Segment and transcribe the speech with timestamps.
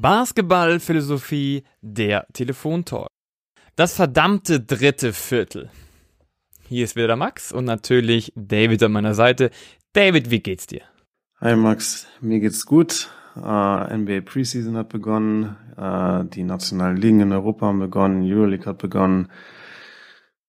[0.00, 3.08] Basketballphilosophie, der Telefontalk.
[3.76, 5.68] Das verdammte dritte Viertel.
[6.66, 9.50] Hier ist wieder der Max und natürlich David an meiner Seite.
[9.92, 10.80] David, wie geht's dir?
[11.42, 13.10] Hi Max, mir geht's gut.
[13.36, 18.78] Uh, NBA Preseason hat begonnen, uh, die nationalen Ligen in Europa haben begonnen, Euroleague hat
[18.78, 19.28] begonnen.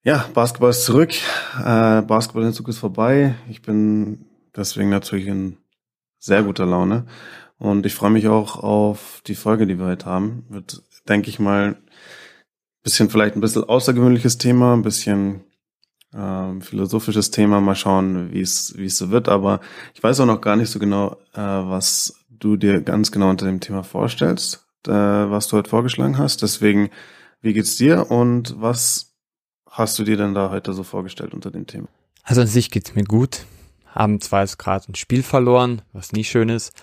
[0.03, 1.11] Ja, Basketball ist zurück,
[1.59, 3.35] uh, Basketballentzug ist vorbei.
[3.49, 5.57] Ich bin deswegen natürlich in
[6.19, 7.05] sehr guter Laune
[7.61, 10.47] und ich freue mich auch auf die Folge, die wir heute haben.
[10.49, 11.77] Wird, denke ich mal,
[12.81, 15.41] bisschen vielleicht ein bisschen außergewöhnliches Thema, ein bisschen
[16.11, 17.61] ähm, philosophisches Thema.
[17.61, 19.29] Mal schauen, wie es wie es so wird.
[19.29, 19.59] Aber
[19.93, 23.45] ich weiß auch noch gar nicht so genau, äh, was du dir ganz genau unter
[23.45, 26.41] dem Thema vorstellst, äh, was du heute vorgeschlagen hast.
[26.41, 26.89] Deswegen,
[27.41, 29.13] wie geht's dir und was
[29.69, 31.89] hast du dir denn da heute so vorgestellt unter dem Thema?
[32.23, 33.45] Also an sich geht's mir gut.
[33.85, 36.73] Haben zwar jetzt gerade ein Spiel verloren, was nie schön ist.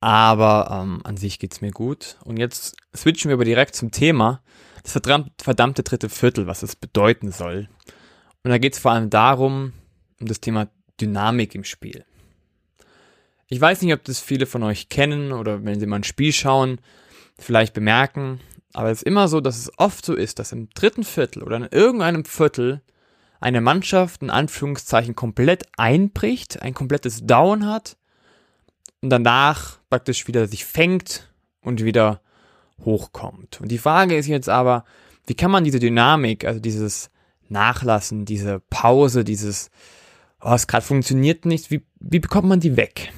[0.00, 2.16] Aber ähm, an sich geht's mir gut.
[2.24, 4.42] Und jetzt switchen wir aber direkt zum Thema.
[4.82, 7.68] Das verdammte dritte Viertel, was es bedeuten soll.
[8.44, 9.72] Und da geht's vor allem darum,
[10.20, 10.68] um das Thema
[11.00, 12.04] Dynamik im Spiel.
[13.48, 16.32] Ich weiß nicht, ob das viele von euch kennen oder wenn sie mal ein Spiel
[16.32, 16.80] schauen,
[17.38, 18.40] vielleicht bemerken,
[18.72, 21.56] aber es ist immer so, dass es oft so ist, dass im dritten Viertel oder
[21.56, 22.82] in irgendeinem Viertel
[23.40, 27.96] eine Mannschaft in Anführungszeichen komplett einbricht, ein komplettes Down hat
[29.06, 32.20] und danach praktisch wieder sich fängt und wieder
[32.84, 33.60] hochkommt.
[33.60, 34.84] Und die Frage ist jetzt aber,
[35.28, 37.10] wie kann man diese Dynamik, also dieses
[37.48, 39.70] Nachlassen, diese Pause, dieses,
[40.42, 43.12] oh, es gerade funktioniert nicht, wie, wie bekommt man die weg?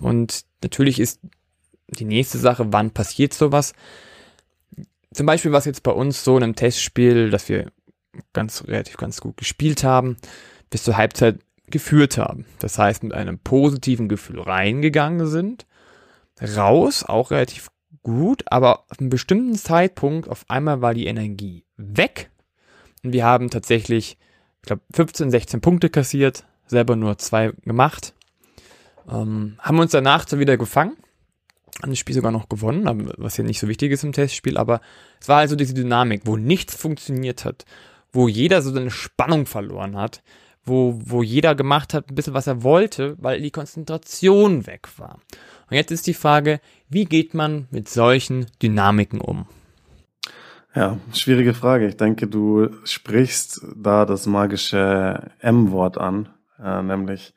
[0.00, 1.18] Und natürlich ist
[1.88, 3.72] die nächste Sache, wann passiert sowas?
[5.12, 7.72] Zum Beispiel was jetzt bei uns so in einem Testspiel, dass wir
[8.32, 10.16] ganz relativ ganz gut gespielt haben,
[10.70, 12.44] bis zur Halbzeit geführt haben.
[12.58, 15.66] Das heißt, mit einem positiven Gefühl reingegangen sind,
[16.40, 17.70] raus, auch relativ
[18.02, 22.30] gut, aber auf einem bestimmten Zeitpunkt auf einmal war die Energie weg.
[23.02, 24.18] Und wir haben tatsächlich,
[24.62, 28.14] ich glaube, 15, 16 Punkte kassiert, selber nur zwei gemacht,
[29.10, 30.96] ähm, haben uns danach dann wieder gefangen,
[31.82, 34.80] haben das Spiel sogar noch gewonnen, was ja nicht so wichtig ist im Testspiel, aber
[35.20, 37.64] es war also diese Dynamik, wo nichts funktioniert hat,
[38.12, 40.22] wo jeder so eine Spannung verloren hat,
[40.64, 45.18] wo, wo jeder gemacht hat, ein bisschen was er wollte, weil die Konzentration weg war.
[45.70, 49.46] Und jetzt ist die Frage, wie geht man mit solchen Dynamiken um?
[50.74, 51.86] Ja, schwierige Frage.
[51.86, 56.28] Ich denke, du sprichst da das magische M-Wort an,
[56.62, 57.32] äh, nämlich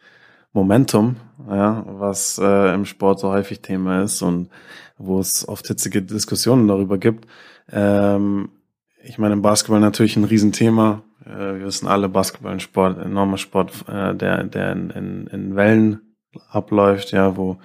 [0.54, 1.18] Momentum,
[1.48, 4.50] ja, was äh, im Sport so häufig Thema ist und
[4.98, 7.28] wo es oft hitzige Diskussionen darüber gibt.
[7.72, 8.50] Ähm,
[9.04, 11.04] ich meine, im Basketball natürlich ein Riesenthema.
[11.28, 16.16] Äh, wir wissen alle, Basketball ein Sport, enormer Sport, äh, der, der in, in, Wellen
[16.50, 17.58] abläuft, ja, wo,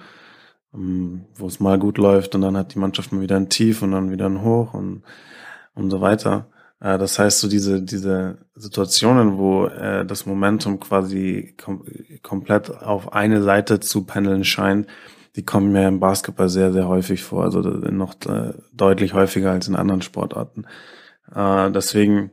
[0.73, 3.81] ähm, wo es mal gut läuft und dann hat die Mannschaft mal wieder ein Tief
[3.81, 5.03] und dann wieder ein Hoch und,
[5.75, 6.47] und so weiter.
[6.79, 11.83] Äh, das heißt, so diese, diese Situationen, wo das Momentum quasi kom
[12.21, 14.87] komplett auf eine Seite zu pendeln scheint,
[15.35, 18.13] die kommen mir im Basketball sehr, sehr häufig vor, also noch
[18.71, 20.67] deutlich häufiger als in anderen Sportarten.
[21.35, 22.29] Deswegen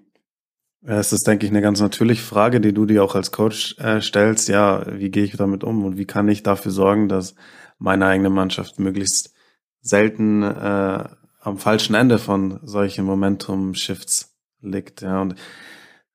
[0.82, 4.00] es ist, denke ich, eine ganz natürliche Frage, die du dir auch als Coach äh,
[4.00, 4.48] stellst.
[4.48, 7.34] Ja, wie gehe ich damit um und wie kann ich dafür sorgen, dass
[7.78, 9.34] meine eigene Mannschaft möglichst
[9.82, 11.04] selten äh,
[11.42, 15.02] am falschen Ende von solchen Momentum-Shifts liegt.
[15.02, 15.34] Ja, und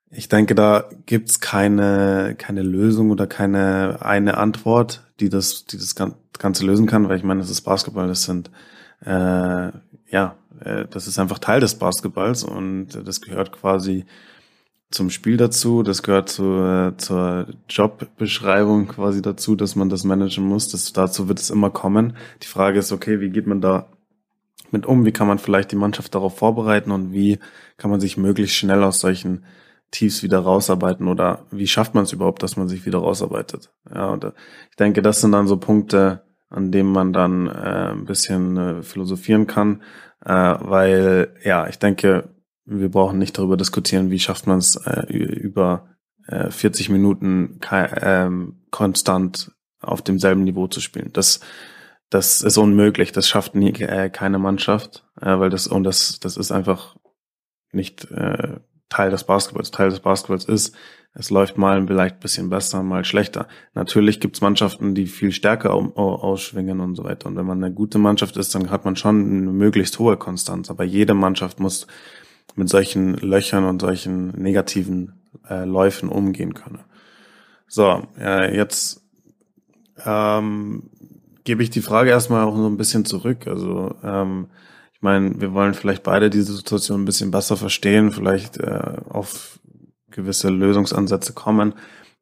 [0.10, 5.96] ich denke, da gibt's keine, keine Lösung oder keine eine Antwort, die das, die das
[5.96, 8.52] Ganze lösen kann, weil ich meine, das ist Basketball, das sind
[9.02, 9.72] äh,
[10.10, 14.06] ja, äh, das ist einfach Teil des Basketballs und das gehört quasi
[14.92, 20.46] zum Spiel dazu, das gehört zu, äh, zur Jobbeschreibung quasi dazu, dass man das managen
[20.46, 20.70] muss.
[20.70, 22.16] Das, dazu wird es immer kommen.
[22.44, 23.90] Die Frage ist, okay, wie geht man da
[24.72, 25.06] mit um?
[25.06, 27.40] Wie kann man vielleicht die Mannschaft darauf vorbereiten und wie
[27.78, 29.46] kann man sich möglichst schnell aus solchen
[29.92, 33.72] Tiefs wieder rausarbeiten oder wie schafft man es überhaupt, dass man sich wieder rausarbeitet?
[33.94, 34.32] Ja, und äh,
[34.70, 38.82] ich denke, das sind dann so Punkte, an denen man dann äh, ein bisschen äh,
[38.82, 39.82] philosophieren kann,
[40.24, 42.35] äh, weil ja, ich denke,
[42.66, 45.90] wir brauchen nicht darüber diskutieren, wie schafft man es äh, über
[46.28, 48.30] äh, 40 Minuten äh,
[48.72, 49.52] konstant
[49.82, 51.12] auf demselben Niveau zu spielen.
[51.14, 51.40] Das,
[52.10, 53.12] das ist unmöglich.
[53.12, 56.96] Das schafft nie äh, keine Mannschaft, äh, weil das und das, das ist einfach
[57.72, 58.60] nicht äh,
[58.90, 59.72] Teil des Basketballs.
[59.72, 60.76] Teil des Basketballs ist,
[61.14, 63.48] es läuft mal vielleicht ein bisschen besser, mal schlechter.
[63.74, 67.28] Natürlich gibt's Mannschaften, die viel stärker ausschwingen und so weiter.
[67.28, 70.70] Und wenn man eine gute Mannschaft ist, dann hat man schon eine möglichst hohe Konstanz.
[70.70, 71.88] Aber jede Mannschaft muss
[72.56, 75.14] mit solchen Löchern und solchen negativen
[75.50, 76.80] äh, Läufen umgehen könne.
[77.68, 79.02] So, äh, jetzt
[80.06, 80.90] ähm,
[81.44, 83.48] gebe ich die Frage erstmal auch so ein bisschen zurück.
[83.48, 84.48] Also ähm,
[84.94, 89.60] ich meine, wir wollen vielleicht beide diese Situation ein bisschen besser verstehen, vielleicht äh, auf
[90.10, 91.74] gewisse Lösungsansätze kommen.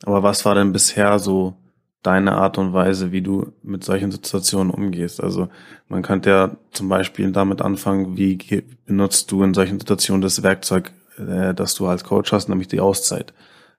[0.06, 1.56] Aber was war denn bisher so
[2.04, 5.24] deine Art und Weise, wie du mit solchen Situationen umgehst?
[5.24, 5.48] Also
[5.88, 8.38] man könnte ja zum Beispiel damit anfangen, wie
[8.86, 12.82] benutzt du in solchen Situationen das Werkzeug, äh, das du als Coach hast, nämlich die
[12.82, 13.34] Auszeit?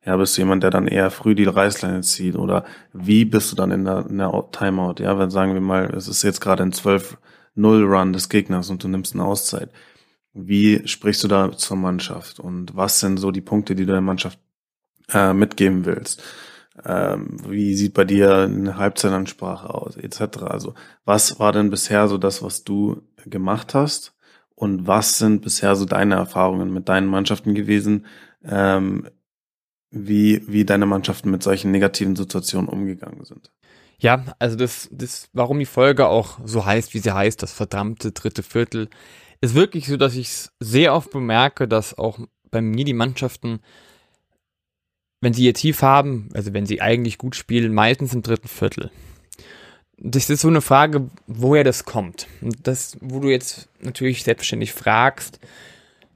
[0.05, 2.37] Ja, bist du jemand, der dann eher früh die Reißleine zieht?
[2.37, 4.97] Oder wie bist du dann in der, in der Timeout?
[4.99, 8.88] Ja, wenn sagen wir mal, es ist jetzt gerade ein 12-0-Run des Gegners und du
[8.88, 9.71] nimmst eine Auszeit.
[10.35, 12.38] Wie sprichst du da zur Mannschaft?
[12.41, 14.38] Und was sind so die Punkte, die du der Mannschaft
[15.12, 16.23] äh, mitgeben willst?
[16.85, 20.43] Ähm, wie sieht bei dir eine Halbzeitansprache aus, etc.
[20.43, 20.75] Also
[21.05, 24.15] was war denn bisher so das, was du gemacht hast?
[24.56, 28.06] Und was sind bisher so deine Erfahrungen mit deinen Mannschaften gewesen,
[28.44, 29.09] ähm,
[29.94, 33.53] wie, wie deine Mannschaften mit solchen negativen Situationen umgegangen sind.
[33.99, 38.12] Ja, also das, das, warum die Folge auch so heißt, wie sie heißt, das verdammte
[38.12, 38.88] dritte Viertel,
[39.41, 42.19] ist wirklich so, dass ich es sehr oft bemerke, dass auch
[42.50, 43.61] bei mir die Mannschaften,
[45.25, 48.91] wenn sie ihr Tief haben, also wenn sie eigentlich gut spielen, meistens im dritten Viertel.
[49.97, 52.26] Das ist so eine Frage, woher das kommt.
[52.41, 55.41] Und das, wo du jetzt natürlich selbstständig fragst,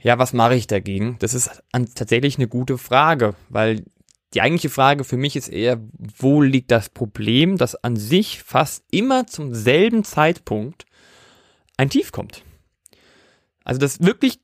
[0.02, 1.16] ja, was mache ich dagegen?
[1.20, 3.84] Das ist tatsächlich eine gute Frage, weil
[4.34, 5.80] die eigentliche Frage für mich ist eher,
[6.18, 10.84] wo liegt das Problem, dass an sich fast immer zum selben Zeitpunkt
[11.76, 12.42] ein Tief kommt.
[13.64, 14.38] Also das wirklich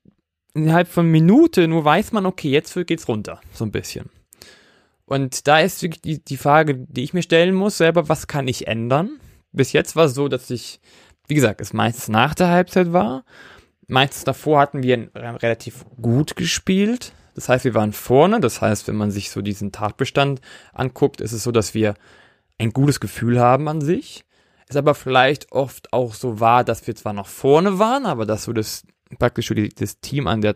[0.55, 4.09] innerhalb von Minute nur weiß man, okay, jetzt geht's runter, so ein bisschen.
[5.15, 8.49] Und da ist wirklich die, die Frage, die ich mir stellen muss, selber, was kann
[8.49, 9.21] ich ändern?
[9.53, 10.81] Bis jetzt war es so, dass ich,
[11.29, 13.25] wie gesagt, es meistens nach der Halbzeit war
[13.87, 17.13] Meistens davor hatten wir relativ gut gespielt.
[17.35, 18.41] Das heißt, wir waren vorne.
[18.41, 20.41] Das heißt, wenn man sich so diesen Tatbestand
[20.73, 21.95] anguckt, ist es so, dass wir
[22.59, 24.25] ein gutes Gefühl haben an sich.
[24.69, 28.45] Es aber vielleicht oft auch so war, dass wir zwar noch vorne waren, aber dass
[28.45, 28.85] so das
[29.19, 30.55] praktisch das Team an der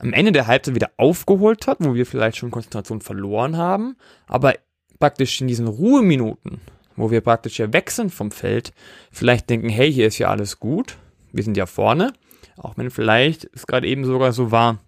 [0.00, 4.54] am Ende der Halbzeit wieder aufgeholt hat, wo wir vielleicht schon Konzentration verloren haben, aber
[4.98, 6.60] praktisch in diesen Ruheminuten,
[6.96, 8.72] wo wir praktisch ja wechseln vom Feld,
[9.12, 10.96] vielleicht denken, hey, hier ist ja alles gut,
[11.32, 12.12] wir sind ja vorne,
[12.56, 14.78] auch wenn vielleicht es gerade eben sogar so war,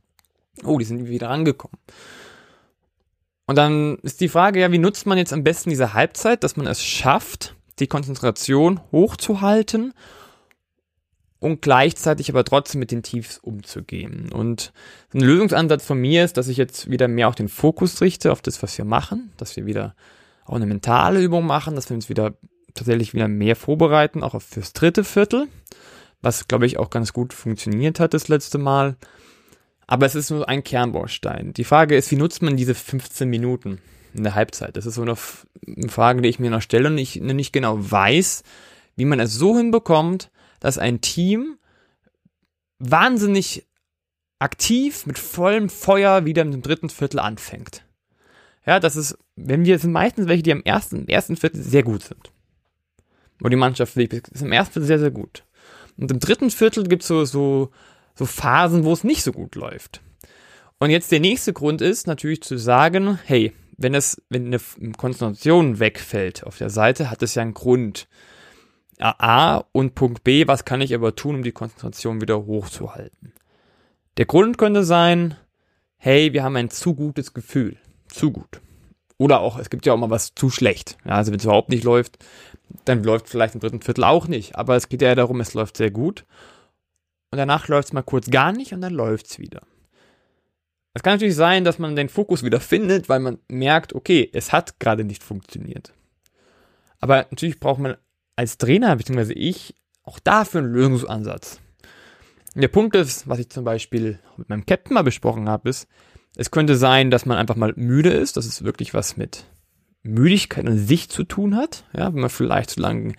[0.64, 1.78] oh, die sind wieder angekommen.
[3.46, 6.56] Und dann ist die Frage, ja, wie nutzt man jetzt am besten diese Halbzeit, dass
[6.56, 9.92] man es schafft, die Konzentration hochzuhalten
[11.42, 14.30] und gleichzeitig aber trotzdem mit den Tiefs umzugehen.
[14.32, 14.72] Und
[15.12, 18.42] ein Lösungsansatz von mir ist, dass ich jetzt wieder mehr auf den Fokus richte, auf
[18.42, 19.94] das, was wir machen, dass wir wieder
[20.44, 22.34] auch eine mentale Übung machen, dass wir uns wieder
[22.74, 25.48] tatsächlich wieder mehr vorbereiten, auch fürs dritte Viertel
[26.22, 28.96] was glaube ich auch ganz gut funktioniert hat das letzte Mal.
[29.86, 31.52] Aber es ist nur ein Kernbaustein.
[31.52, 33.78] Die Frage ist, wie nutzt man diese 15 Minuten
[34.14, 34.76] in der Halbzeit?
[34.76, 38.42] Das ist so eine, Frage, die ich mir noch stelle und ich nicht genau weiß,
[38.96, 40.30] wie man es so hinbekommt,
[40.62, 41.58] dass ein Team
[42.78, 43.66] wahnsinnig
[44.38, 47.84] aktiv mit vollem Feuer wieder im dritten Viertel anfängt.
[48.64, 52.04] Ja, das ist, wenn wir, sind meistens welche, die am ersten, ersten Viertel sehr gut
[52.04, 52.30] sind.
[53.40, 55.44] Wo die Mannschaft ist im ersten Viertel sehr, sehr gut.
[55.96, 57.70] Und im dritten Viertel gibt es so, so,
[58.14, 60.00] so Phasen, wo es nicht so gut läuft.
[60.78, 64.60] Und jetzt der nächste Grund ist natürlich zu sagen, hey, wenn es, wenn eine
[64.96, 68.06] Konzentration wegfällt auf der Seite, hat es ja einen Grund.
[69.02, 73.32] A und Punkt B, was kann ich aber tun, um die Konzentration wieder hochzuhalten?
[74.16, 75.36] Der Grund könnte sein,
[75.96, 77.76] hey, wir haben ein zu gutes Gefühl.
[78.08, 78.60] Zu gut.
[79.18, 80.98] Oder auch, es gibt ja auch mal was zu schlecht.
[81.04, 82.18] Ja, also wenn es überhaupt nicht läuft,
[82.84, 84.56] dann läuft vielleicht im dritten Viertel auch nicht.
[84.56, 86.24] Aber es geht ja darum, es läuft sehr gut.
[87.30, 89.62] Und danach läuft es mal kurz gar nicht und dann läuft es wieder.
[90.94, 94.52] Es kann natürlich sein, dass man den Fokus wieder findet, weil man merkt, okay, es
[94.52, 95.94] hat gerade nicht funktioniert.
[97.00, 97.96] Aber natürlich braucht man
[98.36, 99.74] als Trainer, beziehungsweise ich,
[100.04, 101.60] auch dafür einen Lösungsansatz.
[102.54, 105.88] Der Punkt ist, was ich zum Beispiel mit meinem Captain mal besprochen habe, ist,
[106.36, 108.36] es könnte sein, dass man einfach mal müde ist.
[108.36, 109.44] Das ist wirklich was mit
[110.02, 113.14] Müdigkeit an sich zu tun hat, ja, wenn man vielleicht zu lange,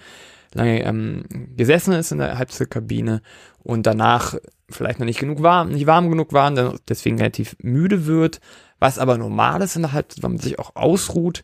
[0.53, 1.23] lange ähm,
[1.55, 3.21] gesessen ist in der Halbzeitkabine
[3.59, 4.35] und danach
[4.69, 8.41] vielleicht noch nicht genug warm, nicht warm genug war und deswegen relativ müde wird,
[8.79, 11.43] was aber normal ist in der Halbzeit, wenn man sich auch ausruht,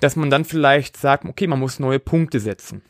[0.00, 2.82] dass man dann vielleicht sagt, okay, man muss neue Punkte setzen.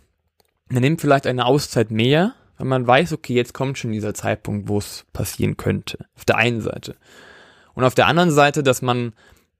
[0.68, 4.68] Man nimmt vielleicht eine Auszeit mehr, weil man weiß, okay, jetzt kommt schon dieser Zeitpunkt,
[4.68, 6.06] wo es passieren könnte.
[6.16, 6.96] Auf der einen Seite.
[7.74, 9.12] Und auf der anderen Seite, dass man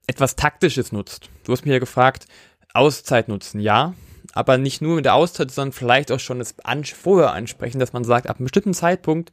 [0.07, 1.29] etwas Taktisches nutzt.
[1.43, 2.25] Du hast mich ja gefragt,
[2.73, 3.93] Auszeit nutzen, ja,
[4.33, 6.55] aber nicht nur mit der Auszeit, sondern vielleicht auch schon das
[6.95, 9.31] vorher ansprechen, dass man sagt, ab einem bestimmten Zeitpunkt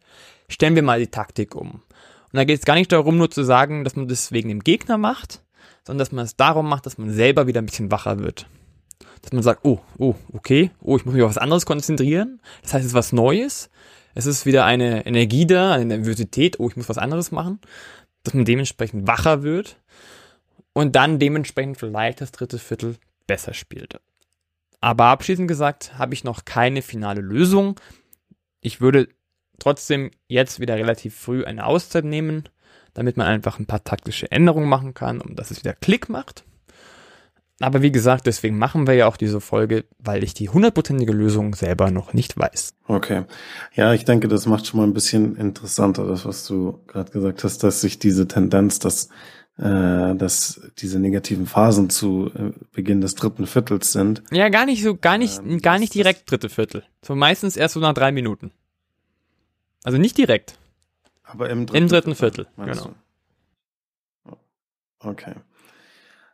[0.49, 1.71] stellen wir mal die Taktik um.
[1.73, 4.61] Und da geht es gar nicht darum, nur zu sagen, dass man das wegen dem
[4.61, 5.44] Gegner macht,
[5.87, 8.47] sondern dass man es darum macht, dass man selber wieder ein bisschen wacher wird.
[9.23, 12.41] dass man sagt, oh, oh, okay, oh, ich muss mich auf was anderes konzentrieren.
[12.63, 13.71] Das heißt, es ist was Neues.
[14.15, 17.59] Es ist wieder eine Energie da, eine Nervosität, oh, ich muss was anderes machen.
[18.23, 19.79] Dass man dementsprechend wacher wird
[20.73, 23.99] und dann dementsprechend vielleicht das dritte Viertel besser spielt.
[24.81, 27.81] Aber abschließend gesagt, habe ich noch keine finale Lösung.
[28.61, 29.09] Ich würde
[29.59, 32.49] trotzdem jetzt wieder relativ früh eine Auszeit nehmen,
[32.95, 36.45] damit man einfach ein paar taktische Änderungen machen kann, um dass es wieder Klick macht.
[37.61, 41.55] Aber wie gesagt, deswegen machen wir ja auch diese Folge, weil ich die hundertprozentige Lösung
[41.55, 42.75] selber noch nicht weiß.
[42.89, 43.25] Okay.
[43.75, 47.45] Ja, ich denke, das macht schon mal ein bisschen interessanter, das, was du gerade gesagt
[47.45, 49.09] hast, dass sich diese Tendenz, dass,
[49.57, 54.25] äh, dass diese negativen Phasen zu äh, Beginn des dritten Viertels sind.
[54.33, 56.83] Ja, gar nicht so, gar nicht, ähm, gar nicht direkt dritte Viertel.
[57.03, 58.51] So meistens erst so nach drei Minuten.
[59.85, 60.59] Also nicht direkt.
[61.35, 62.95] Aber im dritten, Im dritten Viertel, Viertel genau.
[64.25, 64.37] Du?
[65.01, 65.35] Okay.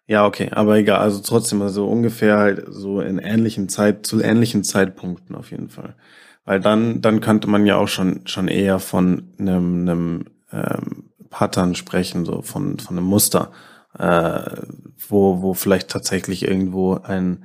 [0.07, 4.63] Ja, okay, aber egal, also trotzdem, also ungefähr halt so in ähnlichen Zeit, zu ähnlichen
[4.65, 5.95] Zeitpunkten auf jeden Fall.
[6.45, 11.75] Weil dann, dann könnte man ja auch schon, schon eher von einem, einem ähm, Pattern
[11.75, 13.53] sprechen, so von, von einem Muster,
[13.99, 14.63] äh,
[15.09, 17.45] wo, wo vielleicht tatsächlich irgendwo ein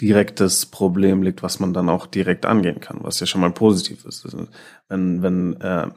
[0.00, 4.04] direktes Problem liegt, was man dann auch direkt angehen kann, was ja schon mal positiv
[4.04, 4.26] ist.
[4.88, 5.88] Wenn, wenn äh,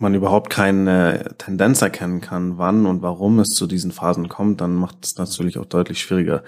[0.00, 4.74] man überhaupt keine Tendenz erkennen kann, wann und warum es zu diesen Phasen kommt, dann
[4.74, 6.42] macht es natürlich auch deutlich schwieriger,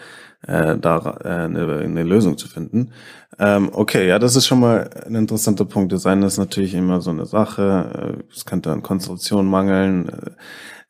[0.47, 2.93] äh, da äh, eine, eine Lösung zu finden.
[3.39, 5.93] Ähm, okay, ja, das ist schon mal ein interessanter Punkt.
[5.93, 8.19] Design ist natürlich immer so eine Sache.
[8.19, 10.09] Äh, es könnte an Konstruktion mangeln.
[10.09, 10.31] Äh,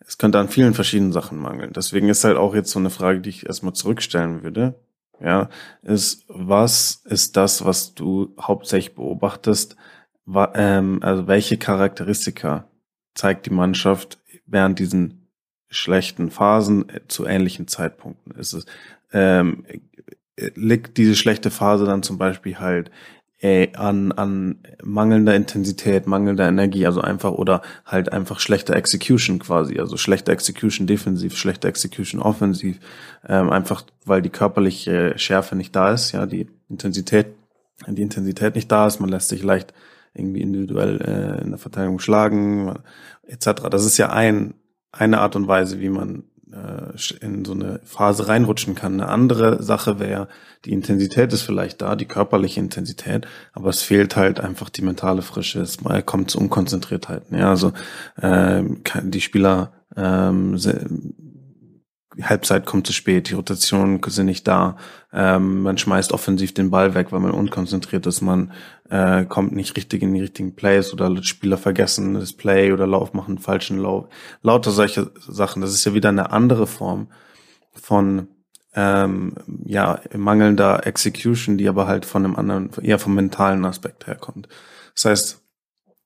[0.06, 1.72] es könnte an vielen verschiedenen Sachen mangeln.
[1.74, 4.74] Deswegen ist halt auch jetzt so eine Frage, die ich erstmal zurückstellen würde.
[5.20, 5.48] Ja,
[5.82, 9.76] ist, was ist das, was du hauptsächlich beobachtest,
[10.54, 12.64] ähm, also welche Charakteristika
[13.14, 15.28] zeigt die Mannschaft während diesen
[15.68, 18.34] schlechten Phasen äh, zu ähnlichen Zeitpunkten?
[18.34, 18.66] Ist es,
[19.12, 19.64] ähm,
[20.36, 22.90] äh, liegt diese schlechte Phase dann zum Beispiel halt
[23.42, 29.80] äh, an, an mangelnder Intensität, mangelnder Energie, also einfach oder halt einfach schlechter Execution quasi,
[29.80, 32.78] also schlechte Execution defensiv, schlechte Execution offensiv,
[33.28, 37.26] ähm, einfach weil die körperliche Schärfe nicht da ist, ja, die Intensität,
[37.88, 39.74] die Intensität nicht da ist, man lässt sich leicht
[40.14, 42.74] irgendwie individuell äh, in der Verteidigung schlagen,
[43.26, 43.68] etc.
[43.70, 44.54] Das ist ja ein,
[44.90, 49.00] eine Art und Weise, wie man äh, in so eine Phase reinrutschen kann.
[49.00, 50.28] Eine andere Sache wäre,
[50.64, 55.22] die Intensität ist vielleicht da, die körperliche Intensität, aber es fehlt halt einfach die mentale
[55.22, 55.60] Frische.
[55.60, 57.38] Es kommt zu Unkonzentriertheiten.
[57.38, 57.72] Ja, also
[58.20, 58.62] äh,
[59.02, 60.58] die Spieler ähm,
[62.20, 64.76] Halbzeit kommt zu spät, die Rotationen sind nicht da,
[65.12, 68.52] ähm, man schmeißt offensiv den Ball weg, weil man unkonzentriert ist, man
[68.90, 73.14] äh, kommt nicht richtig in die richtigen Plays oder Spieler vergessen das Play oder Lauf
[73.14, 74.08] machen falschen Lauf.
[74.42, 75.62] Lauter solche Sachen.
[75.62, 77.08] Das ist ja wieder eine andere Form
[77.72, 78.28] von
[78.74, 84.48] ähm, ja mangelnder Execution, die aber halt von einem anderen, eher vom mentalen Aspekt herkommt.
[84.94, 85.42] Das heißt,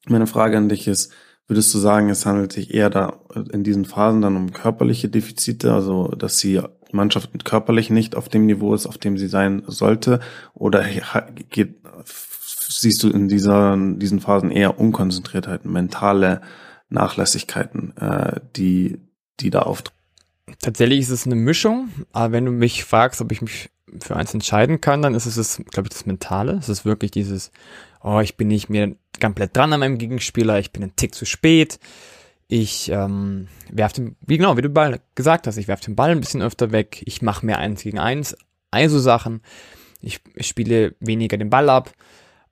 [0.09, 1.13] meine Frage an dich ist,
[1.49, 3.21] Würdest du sagen, es handelt sich eher da
[3.53, 6.61] in diesen Phasen dann um körperliche Defizite, also dass die
[6.93, 10.21] Mannschaft körperlich nicht auf dem Niveau ist, auf dem sie sein sollte?
[10.55, 10.85] Oder
[11.51, 11.77] geht,
[12.69, 16.41] siehst du in dieser, diesen Phasen eher Unkonzentriertheiten, mentale
[16.89, 18.99] Nachlässigkeiten, äh, die,
[19.41, 19.96] die da auftreten?
[20.61, 24.35] Tatsächlich ist es eine Mischung, aber wenn du mich fragst, ob ich mich für eins
[24.35, 26.53] entscheiden kann, dann ist es, glaube ich, das Mentale.
[26.55, 27.51] Es ist wirklich dieses,
[28.03, 31.25] oh, ich bin nicht mehr komplett dran an meinem Gegenspieler, ich bin ein Tick zu
[31.25, 31.79] spät.
[32.49, 36.11] Ich ähm, werf den, wie genau, wie du Ball gesagt hast, ich werf den Ball
[36.11, 38.37] ein bisschen öfter weg, ich mache mehr eins gegen eins,
[38.71, 39.41] also Sachen.
[40.01, 41.93] Ich, ich spiele weniger den Ball ab,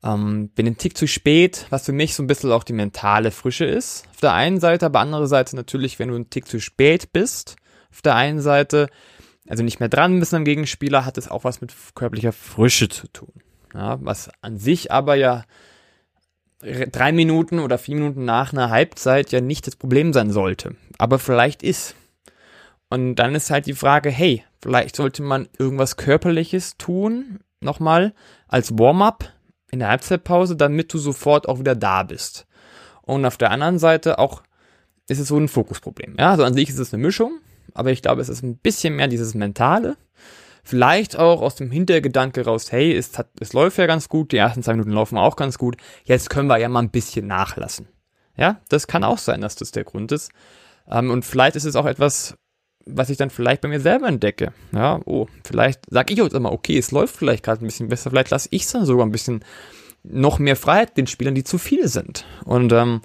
[0.02, 3.30] ähm, bin ein Tick zu spät, was für mich so ein bisschen auch die mentale
[3.30, 4.08] Frische ist.
[4.10, 7.54] Auf der einen Seite, aber andere Seite natürlich, wenn du ein Tick zu spät bist,
[7.94, 8.88] auf der einen Seite,
[9.48, 13.06] also nicht mehr dran bist am Gegenspieler, hat es auch was mit körperlicher Frische zu
[13.08, 13.32] tun.
[13.72, 15.44] Ja, was an sich aber ja
[16.60, 20.76] drei Minuten oder vier Minuten nach einer Halbzeit ja nicht das Problem sein sollte.
[20.98, 21.94] Aber vielleicht ist.
[22.88, 28.14] Und dann ist halt die Frage, hey, vielleicht sollte man irgendwas Körperliches tun, nochmal,
[28.48, 29.32] als Warm-up
[29.70, 32.46] in der Halbzeitpause, damit du sofort auch wieder da bist.
[33.02, 34.42] Und auf der anderen Seite auch
[35.08, 36.16] ist es so ein Fokusproblem.
[36.18, 37.40] Ja, also an sich ist es eine Mischung,
[37.72, 39.96] aber ich glaube, es ist ein bisschen mehr dieses Mentale.
[40.62, 44.38] Vielleicht auch aus dem Hintergedanke raus, hey, es, hat, es läuft ja ganz gut, die
[44.38, 47.88] ersten zwei Minuten laufen auch ganz gut, jetzt können wir ja mal ein bisschen nachlassen.
[48.36, 50.32] Ja, das kann auch sein, dass das der Grund ist.
[50.90, 52.36] Ähm, und vielleicht ist es auch etwas,
[52.86, 54.52] was ich dann vielleicht bei mir selber entdecke.
[54.72, 58.10] Ja, oh, vielleicht sag ich jetzt immer, okay, es läuft vielleicht gerade ein bisschen besser,
[58.10, 59.44] vielleicht lasse ich es dann sogar ein bisschen
[60.02, 62.26] noch mehr Freiheit den Spielern, die zu viel sind.
[62.44, 63.00] Und ähm,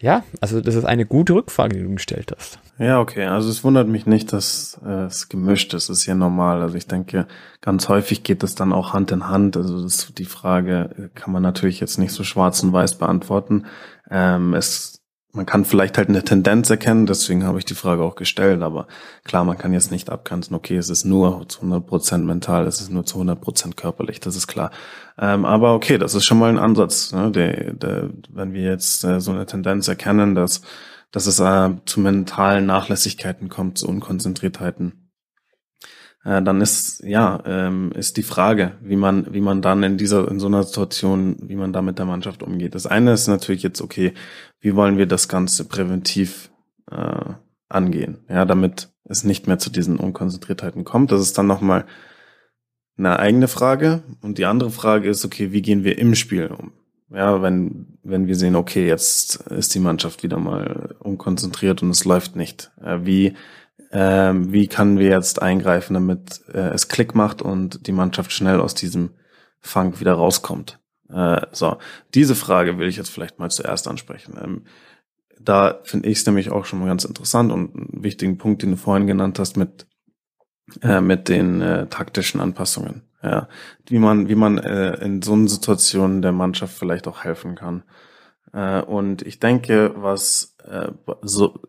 [0.00, 2.58] ja, also das ist eine gute Rückfrage, die du gestellt hast.
[2.78, 3.26] Ja, okay.
[3.26, 5.90] Also es wundert mich nicht, dass äh, es gemischt ist.
[5.90, 6.62] Das ist ja normal.
[6.62, 7.26] Also ich denke,
[7.60, 9.58] ganz häufig geht es dann auch Hand in Hand.
[9.58, 13.66] Also das, die Frage kann man natürlich jetzt nicht so schwarz und weiß beantworten.
[14.10, 14.99] Ähm, es
[15.32, 18.86] man kann vielleicht halt eine Tendenz erkennen, deswegen habe ich die Frage auch gestellt, aber
[19.24, 22.90] klar, man kann jetzt nicht abgrenzen, okay, es ist nur zu 100% mental, es ist
[22.90, 24.70] nur zu 100% körperlich, das ist klar.
[25.18, 29.04] Ähm, aber okay, das ist schon mal ein Ansatz, ne, der, der, wenn wir jetzt
[29.04, 30.62] äh, so eine Tendenz erkennen, dass,
[31.12, 35.09] dass es äh, zu mentalen Nachlässigkeiten kommt, zu Unkonzentriertheiten,
[36.24, 40.30] äh, dann ist ja ähm, ist die Frage, wie man wie man dann in dieser
[40.30, 42.74] in so einer Situation, wie man da mit der Mannschaft umgeht.
[42.74, 44.12] Das eine ist natürlich jetzt okay,
[44.60, 46.50] wie wollen wir das Ganze präventiv
[46.90, 47.34] äh,
[47.68, 51.10] angehen, ja, damit es nicht mehr zu diesen Unkonzentriertheiten kommt.
[51.10, 51.84] Das ist dann noch mal
[52.98, 56.72] eine eigene Frage und die andere Frage ist okay, wie gehen wir im Spiel um?
[57.12, 62.04] Ja, wenn wenn wir sehen, okay, jetzt ist die Mannschaft wieder mal unkonzentriert und es
[62.04, 62.70] läuft nicht.
[62.82, 63.34] Äh, wie
[63.92, 68.60] ähm, wie können wir jetzt eingreifen, damit äh, es Klick macht und die Mannschaft schnell
[68.60, 69.10] aus diesem
[69.60, 70.78] Funk wieder rauskommt.
[71.08, 71.76] Äh, so,
[72.14, 74.38] diese Frage will ich jetzt vielleicht mal zuerst ansprechen.
[74.42, 74.64] Ähm,
[75.40, 78.72] da finde ich es nämlich auch schon mal ganz interessant und einen wichtigen Punkt, den
[78.72, 79.86] du vorhin genannt hast mit
[80.82, 83.02] äh, mit den äh, taktischen Anpassungen.
[83.22, 83.48] Ja,
[83.86, 87.82] wie man wie man äh, in so einer Situation der Mannschaft vielleicht auch helfen kann.
[88.52, 90.90] Äh, und ich denke, was äh,
[91.22, 91.60] so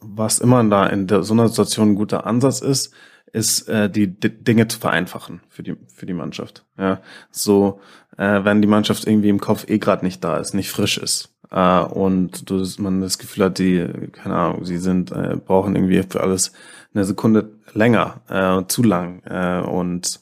[0.00, 2.92] was immer da in so einer Situation ein guter Ansatz ist,
[3.32, 6.64] ist äh, die, Dinge zu vereinfachen für die für die Mannschaft.
[6.78, 7.00] Ja,
[7.30, 7.80] so
[8.16, 11.34] äh, wenn die Mannschaft irgendwie im Kopf eh gerade nicht da ist, nicht frisch ist
[11.50, 16.02] äh, und du, man das Gefühl hat, die keine Ahnung, sie sind äh, brauchen irgendwie
[16.02, 16.52] für alles
[16.94, 20.20] eine Sekunde länger, äh, zu lang äh, und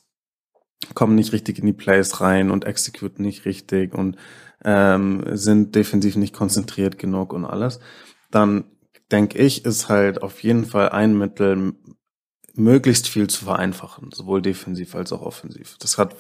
[0.95, 4.17] kommen nicht richtig in die Plays rein und execute nicht richtig und
[4.65, 7.81] ähm, sind defensiv nicht konzentriert genug und alles,
[8.31, 8.65] dann
[9.15, 11.75] denke ich, ist halt auf jeden Fall ein Mittel,
[12.55, 15.77] möglichst viel zu vereinfachen, sowohl defensiv als auch offensiv.
[15.79, 16.17] Das hat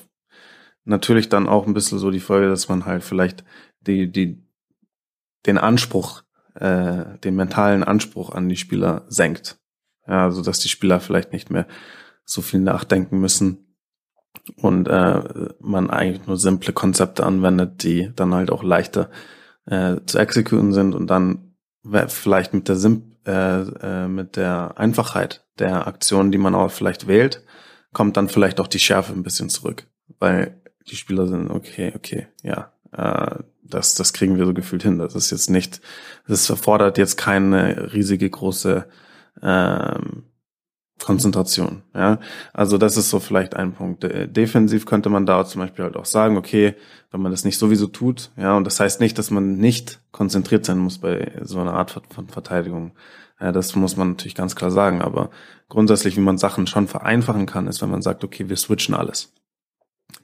[0.84, 3.44] natürlich dann auch ein bisschen so die Folge, dass man halt vielleicht
[3.80, 4.46] die, die,
[5.44, 6.22] den Anspruch,
[6.54, 9.58] äh, den mentalen Anspruch an die Spieler senkt.
[10.06, 11.66] Ja, also dass die Spieler vielleicht nicht mehr
[12.24, 13.76] so viel nachdenken müssen
[14.56, 19.10] und äh, man eigentlich nur simple Konzepte anwendet, die dann halt auch leichter
[19.66, 21.53] äh, zu exekutieren sind und dann
[22.08, 27.06] vielleicht mit der Sim äh, äh, mit der Einfachheit der Aktion, die man auch vielleicht
[27.06, 27.42] wählt,
[27.92, 29.86] kommt dann vielleicht auch die Schärfe ein bisschen zurück,
[30.18, 34.98] weil die Spieler sind okay, okay, ja, äh, das das kriegen wir so gefühlt hin.
[34.98, 35.80] Das ist jetzt nicht,
[36.28, 38.86] das erfordert jetzt keine riesige große
[39.42, 40.24] ähm,
[41.02, 41.82] Konzentration.
[41.94, 42.20] Ja,
[42.52, 44.04] also das ist so vielleicht ein Punkt.
[44.04, 46.74] Äh, defensiv könnte man da zum Beispiel halt auch sagen, okay,
[47.10, 50.64] wenn man das nicht sowieso tut, ja, und das heißt nicht, dass man nicht konzentriert
[50.64, 52.92] sein muss bei so einer Art von Verteidigung.
[53.40, 55.02] Ja, das muss man natürlich ganz klar sagen.
[55.02, 55.30] Aber
[55.68, 59.32] grundsätzlich, wie man Sachen schon vereinfachen kann, ist, wenn man sagt, okay, wir switchen alles.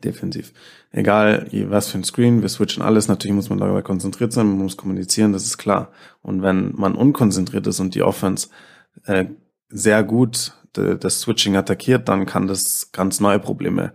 [0.04, 0.52] Defensiv.
[0.92, 3.08] Egal, was für ein Screen, wir switchen alles.
[3.08, 5.90] Natürlich muss man dabei konzentriert sein, man muss kommunizieren, das ist klar.
[6.22, 8.48] Und wenn man unkonzentriert ist und die Offense
[9.04, 9.26] äh,
[9.68, 13.92] sehr gut das Switching attackiert, dann kann das ganz neue Probleme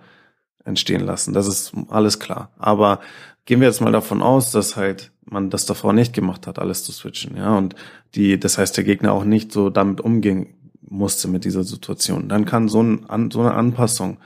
[0.64, 1.34] entstehen lassen.
[1.34, 2.52] Das ist alles klar.
[2.58, 3.00] Aber
[3.46, 6.84] gehen wir jetzt mal davon aus, dass halt man das davor nicht gemacht hat, alles
[6.84, 7.76] zu switchen, ja, und
[8.14, 12.30] die, das heißt, der Gegner auch nicht so damit umgehen musste mit dieser Situation.
[12.30, 14.20] Dann kann so, ein, so eine Anpassung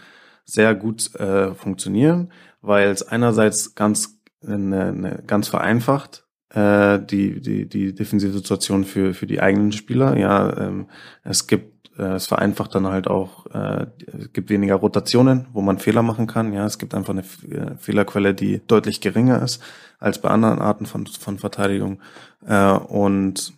[0.44, 7.68] sehr gut äh, funktionieren, weil es einerseits ganz eine, eine, ganz vereinfacht äh, die die
[7.70, 10.18] die defensive Situation für für die eigenen Spieler.
[10.18, 10.88] Ja, ähm,
[11.24, 15.80] es gibt äh, es vereinfacht dann halt auch, äh, es gibt weniger Rotationen, wo man
[15.80, 16.54] Fehler machen kann.
[16.54, 19.62] Ja, es gibt einfach eine äh, Fehlerquelle, die deutlich geringer ist
[20.00, 22.02] als bei anderen Arten von, von Verteidigung.
[22.48, 23.54] Äh, und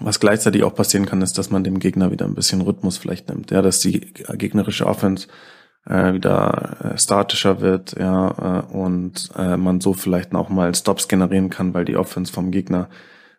[0.00, 3.28] was gleichzeitig auch passieren kann, ist, dass man dem Gegner wieder ein bisschen Rhythmus vielleicht
[3.28, 3.50] nimmt.
[3.50, 5.28] Ja, dass die gegnerische Offense
[5.86, 11.08] äh, wieder äh, statischer wird, ja, äh, und äh, man so vielleicht auch mal Stops
[11.08, 12.88] generieren kann, weil die Offense vom Gegner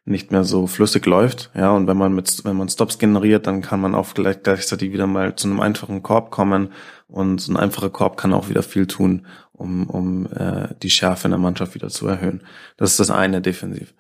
[0.06, 1.50] nicht mehr so flüssig läuft.
[1.56, 4.92] Ja, und wenn man mit, wenn man Stops generiert, dann kann man auch gleich, gleichzeitig
[4.92, 6.70] wieder mal zu einem einfachen Korb kommen.
[7.08, 11.28] Und so ein einfacher Korb kann auch wieder viel tun, um, um äh, die Schärfe
[11.28, 12.42] in der Mannschaft wieder zu erhöhen.
[12.76, 13.94] Das ist das eine defensiv.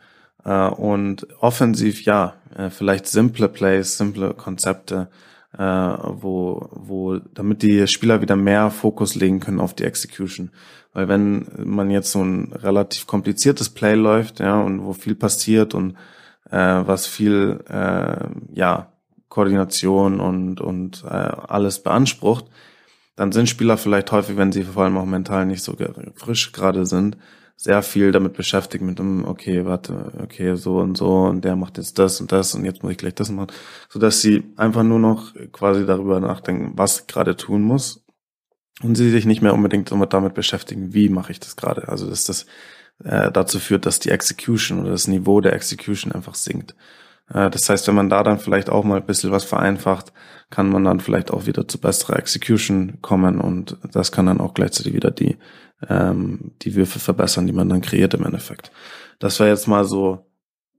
[0.43, 5.09] Äh, und offensiv, ja, äh, vielleicht simple Plays, simple Konzepte,
[5.57, 10.51] äh, wo, wo, damit die Spieler wieder mehr Fokus legen können auf die Execution.
[10.93, 15.73] Weil wenn man jetzt so ein relativ kompliziertes Play läuft, ja, und wo viel passiert
[15.73, 15.95] und
[16.51, 18.93] äh, was viel äh, ja
[19.29, 22.45] Koordination und und äh, alles beansprucht,
[23.15, 25.75] dann sind Spieler vielleicht häufig, wenn sie vor allem auch mental nicht so
[26.15, 27.17] frisch gerade sind,
[27.55, 31.77] sehr viel damit beschäftigt mit dem, okay, warte, okay, so und so und der macht
[31.77, 33.51] jetzt das und das und jetzt muss ich gleich das machen,
[33.89, 38.02] so dass sie einfach nur noch quasi darüber nachdenken, was gerade tun muss
[38.81, 41.87] und sie sich nicht mehr unbedingt damit beschäftigen, wie mache ich das gerade.
[41.87, 42.45] Also dass das
[43.03, 46.75] äh, dazu führt, dass die Execution oder das Niveau der Execution einfach sinkt.
[47.29, 50.13] Äh, das heißt, wenn man da dann vielleicht auch mal ein bisschen was vereinfacht,
[50.49, 54.53] kann man dann vielleicht auch wieder zu besserer Execution kommen und das kann dann auch
[54.53, 55.37] gleichzeitig wieder die,
[55.87, 58.71] ähm, die Würfe verbessern, die man dann kreiert im Endeffekt.
[59.19, 60.27] Das wäre jetzt mal so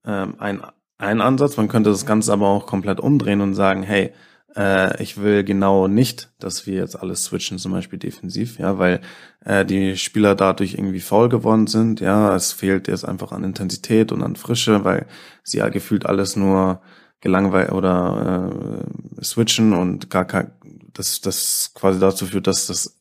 [0.04, 0.62] ähm, ein,
[0.98, 1.57] ein Ansatz.
[1.57, 4.12] Man könnte das Ganze aber auch komplett umdrehen und sagen, hey,
[4.56, 9.00] äh, ich will genau nicht, dass wir jetzt alles switchen, zum Beispiel defensiv, ja, weil
[9.44, 12.00] äh, die Spieler dadurch irgendwie faul geworden sind.
[12.00, 15.06] Ja, es fehlt jetzt einfach an Intensität und an Frische, weil
[15.42, 16.80] sie ja gefühlt alles nur
[17.20, 18.84] gelangweilt oder
[19.18, 20.50] äh, switchen und gar kein,
[20.92, 23.00] das, das quasi dazu führt, dass das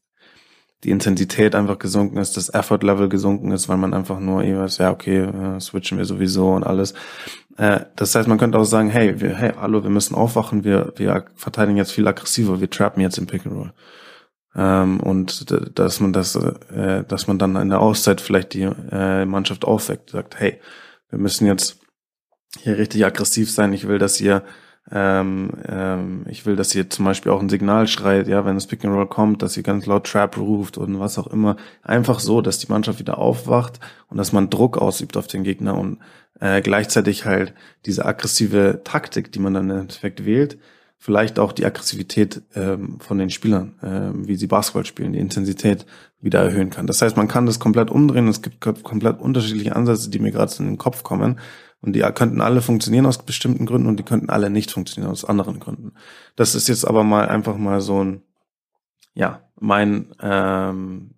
[0.83, 4.91] die Intensität einfach gesunken ist, das Effort-Level gesunken ist, weil man einfach nur jeweils, ja,
[4.91, 6.93] okay, äh, switchen wir sowieso und alles.
[7.57, 10.93] Äh, das heißt, man könnte auch sagen, hey, wir, hey, hallo, wir müssen aufwachen, wir,
[10.97, 13.73] wir verteidigen jetzt viel aggressiver, wir trappen jetzt im Pick and Roll.
[14.55, 15.45] Ähm, und
[15.79, 20.39] dass man das, äh, dass man dann in der Auszeit vielleicht die Mannschaft aufweckt, sagt,
[20.39, 20.59] hey,
[21.09, 21.79] wir müssen jetzt
[22.59, 24.43] hier richtig aggressiv sein, ich will, dass ihr
[24.91, 28.67] ähm, ähm, ich will, dass ihr zum Beispiel auch ein Signal schreit, ja, wenn das
[28.67, 31.55] Pick and Roll kommt, dass ihr ganz laut Trap ruft und was auch immer.
[31.81, 35.77] Einfach so, dass die Mannschaft wieder aufwacht und dass man Druck ausübt auf den Gegner
[35.77, 35.99] und
[36.39, 37.53] äh, gleichzeitig halt
[37.85, 40.57] diese aggressive Taktik, die man dann im Endeffekt wählt,
[40.97, 45.85] vielleicht auch die Aggressivität ähm, von den Spielern, äh, wie sie Basketball spielen, die Intensität
[46.19, 46.87] wieder erhöhen kann.
[46.87, 48.27] Das heißt, man kann das komplett umdrehen.
[48.27, 51.39] Es gibt komplett unterschiedliche Ansätze, die mir gerade in den Kopf kommen.
[51.83, 55.25] Und die könnten alle funktionieren aus bestimmten Gründen und die könnten alle nicht funktionieren aus
[55.25, 55.91] anderen Gründen.
[56.37, 58.23] Das ist jetzt aber mal einfach mal so ein,
[59.13, 61.13] ja, mein ähm,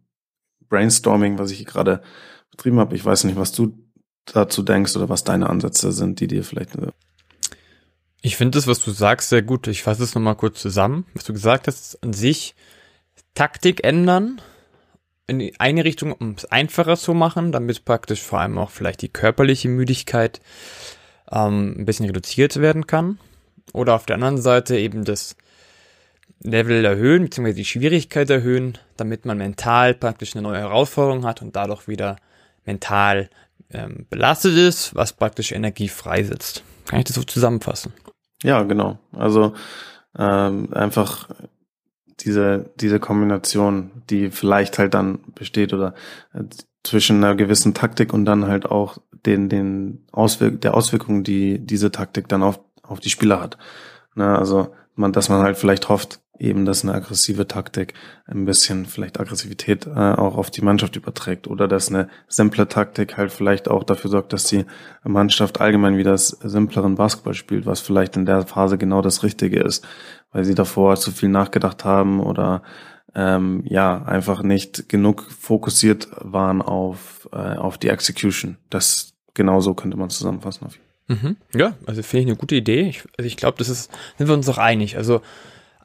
[0.68, 2.02] Brainstorming, was ich gerade
[2.50, 2.96] betrieben habe.
[2.96, 3.78] Ich weiß nicht, was du
[4.26, 6.76] dazu denkst oder was deine Ansätze sind, die dir vielleicht.
[6.76, 6.92] Äh,
[8.24, 9.68] ich finde das, was du sagst, sehr gut.
[9.68, 11.06] Ich fasse es nochmal kurz zusammen.
[11.14, 12.56] Was du gesagt hast, an sich
[13.36, 14.42] Taktik ändern,
[15.28, 19.10] in eine Richtung, um es einfacher zu machen, damit praktisch vor allem auch vielleicht die
[19.10, 20.42] körperliche Müdigkeit
[21.32, 23.20] ähm, ein bisschen reduziert werden kann.
[23.74, 25.36] Oder auf der anderen Seite eben das
[26.42, 31.56] Level erhöhen, beziehungsweise die Schwierigkeit erhöhen, damit man mental praktisch eine neue Herausforderung hat und
[31.56, 32.18] dadurch wieder
[32.66, 33.30] mental
[33.72, 36.64] ähm, belastet ist, was praktisch Energie freisetzt.
[36.86, 37.94] Kann ich das so zusammenfassen?
[38.44, 39.00] Ja, genau.
[39.12, 39.54] Also
[40.18, 41.30] ähm, einfach
[42.22, 45.94] diese, diese Kombination, die vielleicht halt dann besteht oder
[46.34, 46.44] äh,
[46.84, 51.92] zwischen einer gewissen Taktik und dann halt auch den, den Auswirk der Auswirkungen, die diese
[51.92, 53.58] Taktik dann auf, auf die Spieler hat.
[54.16, 57.94] Ne, also man, dass man halt vielleicht hofft, eben, dass eine aggressive Taktik
[58.26, 63.18] ein bisschen vielleicht Aggressivität äh, auch auf die Mannschaft überträgt oder dass eine simple Taktik
[63.18, 64.66] halt vielleicht auch dafür sorgt, dass die
[65.04, 69.86] Mannschaft allgemein wieder simpleren Basketball spielt, was vielleicht in der Phase genau das Richtige ist,
[70.32, 72.64] weil sie davor zu viel nachgedacht haben oder
[73.16, 78.58] ähm, ja einfach nicht genug fokussiert waren auf äh, auf die Execution.
[78.70, 80.68] Das genau so könnte man zusammenfassen.
[81.08, 81.38] Mhm.
[81.54, 82.82] Ja, also finde ich eine gute Idee.
[82.90, 84.98] Ich, also ich glaube, das ist sind wir uns doch einig.
[84.98, 85.22] Also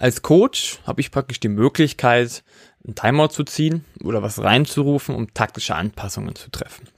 [0.00, 2.42] als Coach habe ich praktisch die Möglichkeit,
[2.84, 6.88] einen Timeout zu ziehen oder was reinzurufen, um taktische Anpassungen zu treffen.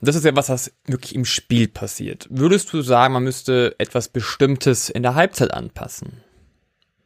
[0.00, 2.26] Das ist ja was, was wirklich im Spiel passiert.
[2.30, 6.20] Würdest du sagen, man müsste etwas Bestimmtes in der Halbzeit anpassen?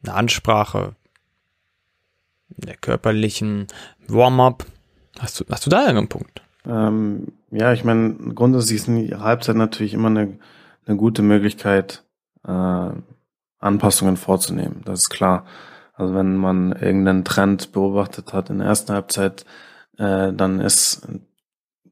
[0.03, 0.95] Eine Ansprache,
[2.49, 3.67] der körperlichen
[4.07, 4.65] Warm-up?
[5.19, 6.41] Hast du, hast du da einen Punkt?
[6.65, 10.39] Ähm, ja, ich meine, grundsätzlich ist die Halbzeit natürlich immer eine,
[10.85, 12.03] eine gute Möglichkeit,
[12.47, 12.89] äh,
[13.63, 14.81] Anpassungen vorzunehmen.
[14.85, 15.45] Das ist klar.
[15.93, 19.45] Also wenn man irgendeinen Trend beobachtet hat in der ersten Halbzeit,
[19.97, 21.07] äh, dann ist,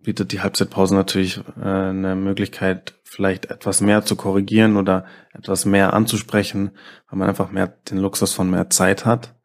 [0.01, 5.93] bietet die Halbzeitpause natürlich äh, eine Möglichkeit, vielleicht etwas mehr zu korrigieren oder etwas mehr
[5.93, 6.71] anzusprechen,
[7.09, 9.35] weil man einfach mehr den Luxus von mehr Zeit hat,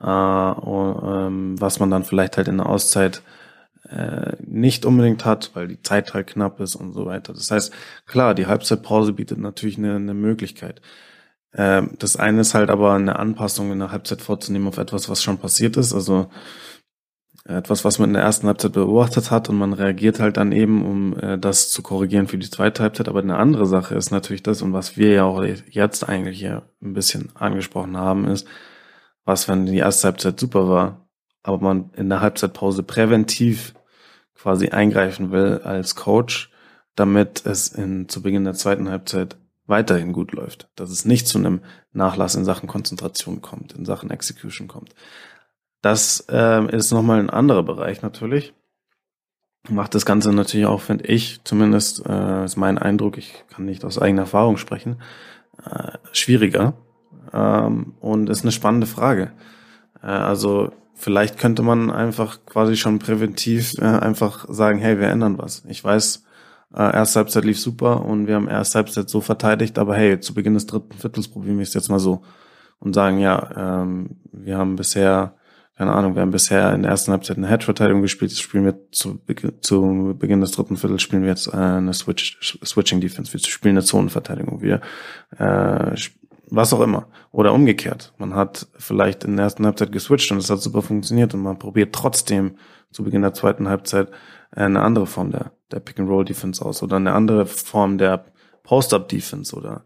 [0.00, 3.22] äh, ähm, was man dann vielleicht halt in der Auszeit
[3.88, 7.32] äh, nicht unbedingt hat, weil die Zeit halt knapp ist und so weiter.
[7.32, 7.72] Das heißt,
[8.06, 10.80] klar, die Halbzeitpause bietet natürlich eine, eine Möglichkeit.
[11.54, 15.22] Ähm, das eine ist halt aber eine Anpassung in der Halbzeit vorzunehmen auf etwas, was
[15.22, 15.92] schon passiert ist.
[15.92, 16.30] Also
[17.44, 20.84] etwas, was man in der ersten Halbzeit beobachtet hat und man reagiert halt dann eben,
[20.84, 23.08] um äh, das zu korrigieren für die zweite Halbzeit.
[23.08, 26.62] Aber eine andere Sache ist natürlich das, und was wir ja auch jetzt eigentlich hier
[26.82, 28.46] ein bisschen angesprochen haben, ist,
[29.24, 31.08] was, wenn die erste Halbzeit super war,
[31.42, 33.74] aber man in der Halbzeitpause präventiv
[34.34, 36.50] quasi eingreifen will als Coach,
[36.94, 39.36] damit es in, zu Beginn der zweiten Halbzeit
[39.70, 44.10] weiterhin gut läuft, dass es nicht zu einem Nachlass in Sachen Konzentration kommt, in Sachen
[44.10, 44.94] Execution kommt.
[45.80, 48.52] Das äh, ist nochmal ein anderer Bereich natürlich.
[49.68, 53.84] macht das Ganze natürlich auch, finde ich, zumindest äh, ist mein Eindruck, ich kann nicht
[53.84, 55.00] aus eigener Erfahrung sprechen,
[55.64, 56.74] äh, schwieriger.
[57.32, 59.32] Ähm, und ist eine spannende Frage.
[60.02, 65.38] Äh, also vielleicht könnte man einfach quasi schon präventiv äh, einfach sagen, hey, wir ändern
[65.38, 65.64] was.
[65.68, 66.24] Ich weiß,
[66.74, 70.34] äh, erste Halbzeit lief super und wir haben erste Halbzeit so verteidigt, aber hey, zu
[70.34, 72.22] Beginn des dritten Viertels probieren wir es jetzt mal so
[72.78, 75.34] und sagen, ja, ähm, wir haben bisher,
[75.76, 78.78] keine Ahnung, wir haben bisher in der ersten Halbzeit eine Hedge-Verteidigung gespielt, jetzt spielen wir
[78.92, 79.20] zu,
[79.60, 83.74] zu Beginn des dritten Viertels spielen wir jetzt äh, eine Switch, Switching Defense, wir spielen
[83.76, 84.80] eine Zonenverteidigung, wir
[85.38, 85.96] äh,
[86.50, 87.06] was auch immer.
[87.32, 88.12] Oder umgekehrt.
[88.18, 91.58] Man hat vielleicht in der ersten Halbzeit geswitcht und es hat super funktioniert und man
[91.58, 92.56] probiert trotzdem
[92.90, 94.08] zu Beginn der zweiten Halbzeit
[94.50, 98.24] eine andere Form der, der Pick-and-Roll-Defense aus oder eine andere Form der
[98.64, 99.84] Post-Up-Defense oder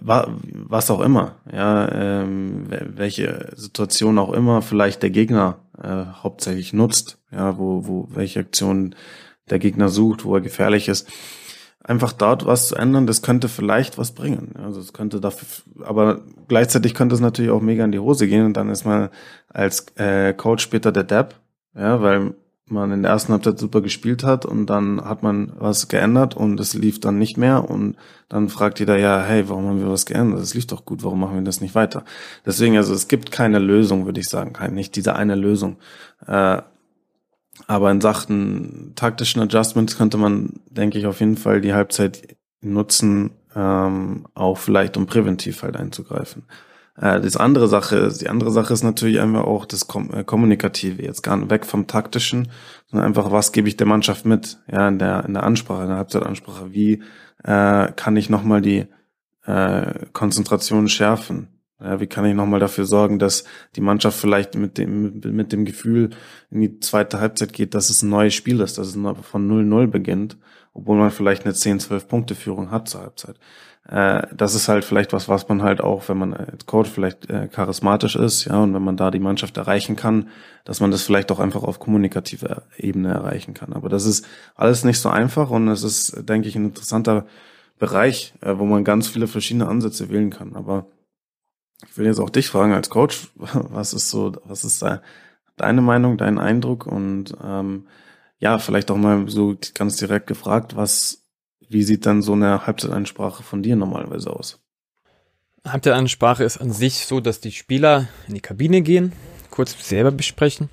[0.00, 7.18] was auch immer, ja, ähm, welche Situation auch immer vielleicht der Gegner äh, hauptsächlich nutzt,
[7.30, 8.94] ja, wo, wo welche Aktion
[9.50, 11.10] der Gegner sucht, wo er gefährlich ist
[11.84, 14.54] einfach dort was zu ändern, das könnte vielleicht was bringen.
[14.56, 15.46] Also es könnte dafür,
[15.84, 19.10] aber gleichzeitig könnte es natürlich auch mega in die Hose gehen und dann ist man
[19.50, 21.34] als äh, Coach später der Depp,
[21.76, 22.34] ja, weil
[22.66, 26.58] man in der ersten Halbzeit super gespielt hat und dann hat man was geändert und
[26.58, 27.96] es lief dann nicht mehr und
[28.30, 30.40] dann fragt jeder, ja, hey, warum haben wir was geändert?
[30.40, 32.04] Es lief doch gut, warum machen wir das nicht weiter?
[32.46, 35.76] Deswegen, also es gibt keine Lösung, würde ich sagen, nicht diese eine Lösung.
[36.26, 36.62] Äh,
[37.66, 43.30] aber in Sachen taktischen Adjustments könnte man, denke ich, auf jeden Fall die Halbzeit nutzen,
[43.54, 46.44] ähm, auch vielleicht um präventiv halt einzugreifen.
[46.96, 51.02] Äh, das andere Sache, die andere Sache ist natürlich einfach auch das Kom äh, Kommunikative,
[51.02, 52.50] jetzt gar nicht weg vom Taktischen,
[52.86, 55.88] sondern einfach, was gebe ich der Mannschaft mit, ja, in der, in der Ansprache, in
[55.88, 57.02] der Halbzeitansprache, wie
[57.42, 58.86] äh, kann ich nochmal die
[59.44, 61.48] äh, Konzentration schärfen?
[61.80, 65.64] Ja, wie kann ich nochmal dafür sorgen, dass die Mannschaft vielleicht mit dem, mit dem
[65.64, 66.10] Gefühl
[66.50, 69.88] in die zweite Halbzeit geht, dass es ein neues Spiel ist, dass es von 0-0
[69.88, 70.36] beginnt,
[70.72, 73.36] obwohl man vielleicht eine 10, 12 Punkte Führung hat zur Halbzeit.
[73.88, 77.28] Äh, das ist halt vielleicht was, was man halt auch, wenn man als Coach vielleicht
[77.28, 80.28] äh, charismatisch ist, ja, und wenn man da die Mannschaft erreichen kann,
[80.64, 83.72] dass man das vielleicht auch einfach auf kommunikativer Ebene erreichen kann.
[83.72, 87.26] Aber das ist alles nicht so einfach und es ist, denke ich, ein interessanter
[87.78, 90.56] Bereich, äh, wo man ganz viele verschiedene Ansätze wählen kann.
[90.56, 90.86] Aber
[91.86, 95.02] ich will jetzt auch dich fragen als Coach, was ist so, was ist da
[95.56, 97.86] deine Meinung, dein Eindruck und ähm,
[98.38, 101.24] ja, vielleicht auch mal so ganz direkt gefragt, was,
[101.68, 104.60] wie sieht dann so eine Halbzeitansprache von dir normalerweise aus?
[105.66, 109.12] Halbzeitansprache ist an sich so, dass die Spieler in die Kabine gehen,
[109.50, 110.68] kurz selber besprechen,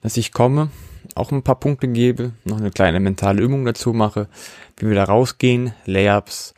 [0.00, 0.70] dass ich komme,
[1.14, 4.28] auch ein paar Punkte gebe, noch eine kleine mentale Übung dazu mache,
[4.76, 6.54] wie wir da rausgehen, Layups,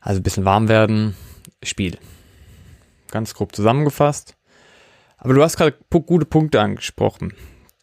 [0.00, 1.14] also ein bisschen warm werden,
[1.62, 1.98] Spiel
[3.14, 4.36] ganz grob zusammengefasst.
[5.16, 7.32] Aber du hast gerade gute Punkte angesprochen,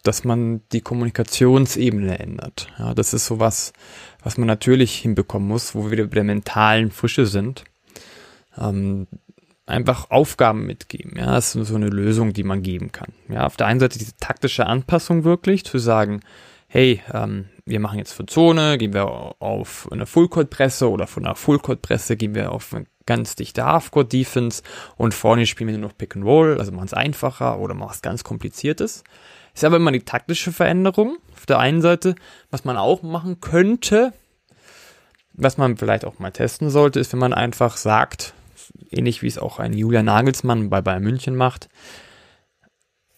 [0.04, 2.68] dass man die Kommunikationsebene ändert.
[2.78, 3.74] Ja, das ist sowas,
[4.22, 7.64] was man natürlich hinbekommen muss, wo wir wieder bei der mentalen Frische sind.
[8.58, 9.08] Ähm,
[9.66, 11.18] einfach Aufgaben mitgeben.
[11.18, 13.14] Ja, das ist so eine Lösung, die man geben kann.
[13.30, 16.20] Ja, auf der einen Seite diese taktische Anpassung wirklich, zu sagen,
[16.68, 19.06] hey, ähm, wir machen jetzt für Zone, gehen wir
[19.40, 24.64] auf eine Fullcourt-Presse oder von einer Fullcourt-Presse gehen wir auf eine ganz dichte Halfcourt-Defense
[24.98, 27.94] und vorne spielen wir nur noch Pick and Roll, also machen es einfacher oder machen
[27.94, 29.04] es ganz kompliziertes.
[29.54, 32.16] Ist aber immer die taktische Veränderung auf der einen Seite.
[32.52, 34.14] Was man auch machen könnte,
[35.34, 38.34] was man vielleicht auch mal testen sollte, ist, wenn man einfach sagt,
[38.90, 41.68] ähnlich wie es auch ein Julian Nagelsmann bei Bayern München macht,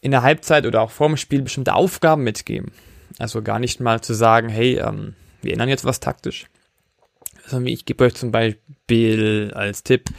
[0.01, 2.71] in der Halbzeit oder auch vor dem Spiel bestimmte Aufgaben mitgeben.
[3.19, 6.47] Also gar nicht mal zu sagen, hey, ähm, wir ändern jetzt was taktisch.
[7.43, 10.09] Also ich gebe euch zum Beispiel als Tipp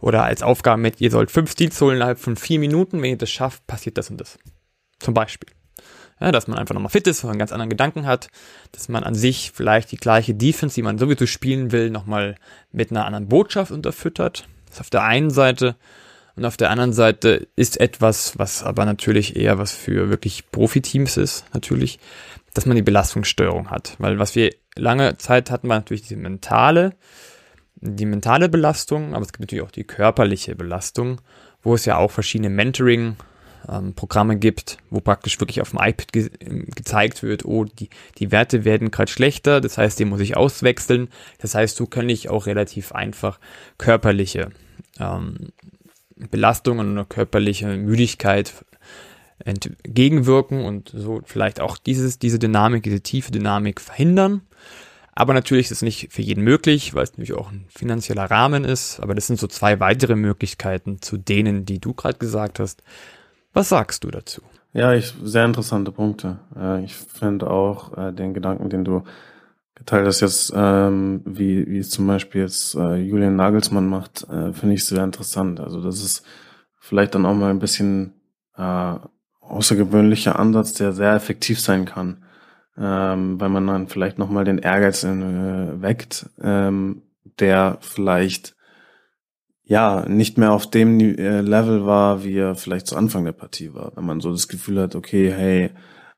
[0.00, 3.02] oder als Aufgabe mit, ihr sollt fünf Steals holen innerhalb von vier Minuten.
[3.02, 4.38] Wenn ihr das schafft, passiert das und das.
[4.98, 5.48] Zum Beispiel.
[6.20, 8.28] Ja, dass man einfach nochmal fit ist, einen ganz anderen Gedanken hat,
[8.72, 12.36] dass man an sich vielleicht die gleiche Defense, die man sowieso spielen will, nochmal
[12.72, 14.48] mit einer anderen Botschaft unterfüttert.
[14.66, 15.76] Das ist auf der einen Seite.
[16.36, 21.16] Und auf der anderen Seite ist etwas, was aber natürlich eher was für wirklich Profiteams
[21.16, 21.98] ist, natürlich,
[22.52, 23.96] dass man die Belastungssteuerung hat.
[23.98, 26.94] Weil was wir lange Zeit hatten, war natürlich die mentale,
[27.76, 31.20] die mentale Belastung, aber es gibt natürlich auch die körperliche Belastung,
[31.62, 33.16] wo es ja auch verschiedene Mentoring
[33.96, 36.30] Programme gibt, wo praktisch wirklich auf dem iPad ge
[36.74, 41.08] gezeigt wird, oh, die, die Werte werden gerade schlechter, das heißt, den muss ich auswechseln.
[41.38, 43.40] Das heißt, so kann ich auch relativ einfach
[43.76, 44.50] körperliche
[45.00, 45.48] ähm,
[46.16, 48.52] Belastung und eine körperliche Müdigkeit
[49.44, 54.42] entgegenwirken und so vielleicht auch dieses, diese Dynamik, diese tiefe Dynamik verhindern.
[55.14, 58.64] Aber natürlich ist es nicht für jeden möglich, weil es natürlich auch ein finanzieller Rahmen
[58.64, 59.00] ist.
[59.00, 62.82] Aber das sind so zwei weitere Möglichkeiten zu denen, die du gerade gesagt hast.
[63.54, 64.42] Was sagst du dazu?
[64.74, 66.38] Ja, ich, sehr interessante Punkte.
[66.54, 69.04] Äh, ich finde auch äh, den Gedanken, den du
[69.76, 74.52] geteilt hast jetzt, ähm, wie, wie es zum Beispiel jetzt äh, Julian Nagelsmann macht, äh,
[74.52, 75.60] finde ich sehr interessant.
[75.60, 76.24] Also das ist
[76.80, 78.14] vielleicht dann auch mal ein bisschen
[78.56, 78.94] äh,
[79.40, 82.24] außergewöhnlicher Ansatz, der sehr effektiv sein kann,
[82.76, 87.02] ähm, weil man dann vielleicht nochmal den Ehrgeiz äh, weckt, ähm,
[87.38, 88.56] der vielleicht
[89.62, 93.74] ja nicht mehr auf dem äh, Level war, wie er vielleicht zu Anfang der Partie
[93.74, 93.92] war.
[93.94, 95.70] Wenn man so das Gefühl hat, okay, hey,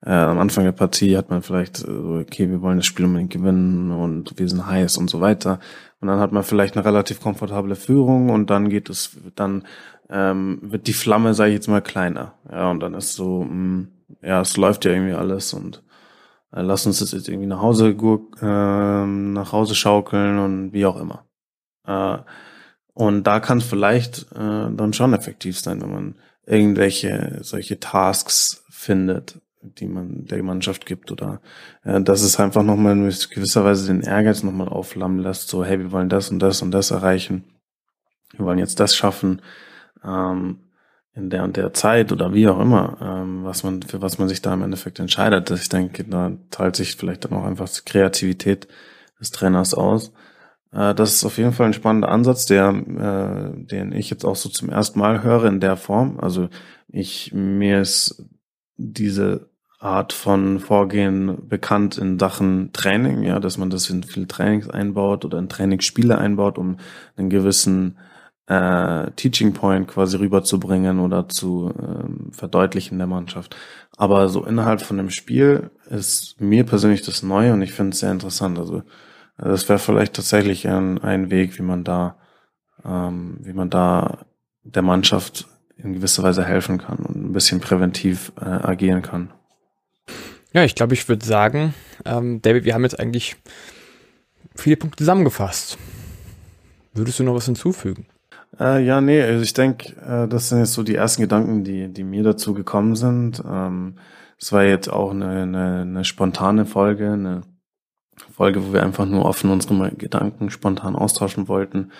[0.04, 3.32] äh, am Anfang der Partie hat man vielleicht äh, okay, wir wollen das Spiel unbedingt
[3.32, 5.58] gewinnen und wir sind heiß und so weiter.
[6.00, 9.64] Und dann hat man vielleicht eine relativ komfortable Führung und dann geht es, dann
[10.08, 12.34] ähm, wird die Flamme, sage ich jetzt mal, kleiner.
[12.50, 13.88] Ja, und dann ist so, mh, mm,
[14.22, 15.82] ja, es läuft ja irgendwie alles und
[16.52, 21.00] äh, lass uns das jetzt irgendwie nach Hause äh, nach Hause schaukeln und wie auch
[21.00, 21.26] immer.
[21.86, 22.18] Äh,
[22.94, 26.14] und da kann es vielleicht äh, dann schon effektiv sein, wenn man
[26.46, 31.40] irgendwelche solche Tasks findet, die man der Mannschaft gibt oder
[31.84, 35.78] äh, dass es einfach nochmal in gewisser Weise den Ehrgeiz nochmal aufflammen lässt, so hey,
[35.78, 37.44] wir wollen das und das und das erreichen,
[38.36, 39.42] wir wollen jetzt das schaffen
[40.04, 40.60] ähm,
[41.14, 44.28] in der und der Zeit oder wie auch immer, ähm, was man für was man
[44.28, 45.50] sich da im Endeffekt entscheidet.
[45.50, 48.68] Ich denke, da teilt sich vielleicht dann auch einfach die Kreativität
[49.20, 50.12] des Trainers aus.
[50.72, 54.36] Äh, das ist auf jeden Fall ein spannender Ansatz, der, äh, den ich jetzt auch
[54.36, 56.20] so zum ersten Mal höre in der Form.
[56.20, 56.48] Also
[56.88, 58.24] ich mir ist
[58.78, 64.68] diese Art von Vorgehen bekannt in Sachen Training, ja, dass man das in viele Trainings
[64.68, 66.78] einbaut oder in Trainingsspiele einbaut, um
[67.16, 67.96] einen gewissen
[68.46, 73.56] äh, Teaching Point quasi rüberzubringen oder zu ähm, verdeutlichen der Mannschaft.
[73.96, 78.00] Aber so innerhalb von dem Spiel ist mir persönlich das Neue und ich finde es
[78.00, 78.58] sehr interessant.
[78.58, 78.82] Also
[79.36, 82.16] das wäre vielleicht tatsächlich ein, ein Weg, wie man da,
[82.84, 84.26] ähm, wie man da
[84.64, 85.46] der Mannschaft
[85.82, 89.30] in gewisser Weise helfen kann und ein bisschen präventiv äh, agieren kann.
[90.52, 93.36] Ja, ich glaube, ich würde sagen, ähm, David, wir haben jetzt eigentlich
[94.54, 95.78] viele Punkte zusammengefasst.
[96.94, 98.06] Würdest du noch was hinzufügen?
[98.58, 101.88] Äh, ja, nee, also ich denke, äh, das sind jetzt so die ersten Gedanken, die,
[101.88, 103.42] die mir dazu gekommen sind.
[103.46, 103.98] Ähm,
[104.40, 107.42] es war jetzt auch eine, eine, eine spontane Folge, eine
[108.34, 111.92] Folge, wo wir einfach nur offen unsere Gedanken spontan austauschen wollten.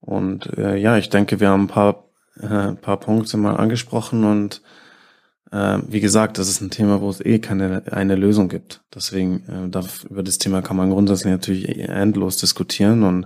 [0.00, 2.05] Und äh, ja, ich denke, wir haben ein paar
[2.40, 4.62] äh, paar Punkte mal angesprochen und
[5.52, 8.82] äh, wie gesagt, das ist ein Thema, wo es eh keine eine Lösung gibt.
[8.94, 13.24] Deswegen äh, darf, über das Thema kann man grundsätzlich natürlich endlos diskutieren und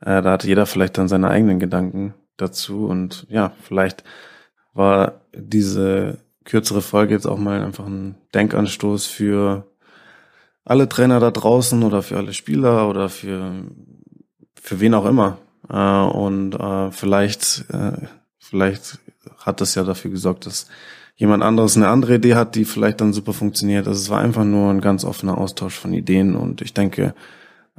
[0.00, 4.04] äh, da hat jeder vielleicht dann seine eigenen Gedanken dazu und ja, vielleicht
[4.72, 9.66] war diese kürzere Folge jetzt auch mal einfach ein Denkanstoß für
[10.64, 13.64] alle Trainer da draußen oder für alle Spieler oder für
[14.54, 18.06] für wen auch immer äh, und äh, vielleicht äh,
[18.40, 18.98] Vielleicht
[19.38, 20.66] hat das ja dafür gesorgt, dass
[21.14, 23.86] jemand anderes eine andere Idee hat, die vielleicht dann super funktioniert.
[23.86, 27.14] Also es war einfach nur ein ganz offener Austausch von Ideen und ich denke,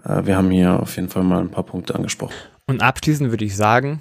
[0.04, 2.36] äh, wir haben hier auf jeden Fall mal ein paar Punkte angesprochen.
[2.67, 4.00] Und abschließend würde ich sagen,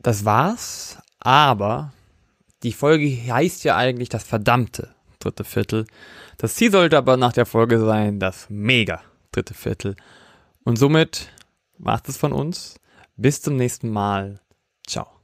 [0.00, 1.92] das war's, aber
[2.62, 5.86] die Folge heißt ja eigentlich das verdammte dritte Viertel.
[6.38, 9.96] Das Ziel sollte aber nach der Folge sein, das mega dritte Viertel.
[10.64, 11.28] Und somit
[11.76, 12.76] macht es von uns.
[13.16, 14.40] Bis zum nächsten Mal.
[14.88, 15.17] Ciao.